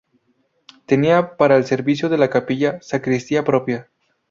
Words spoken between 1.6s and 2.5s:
servicio de la